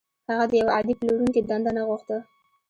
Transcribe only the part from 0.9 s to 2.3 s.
پلورونکي دنده نه غوښته.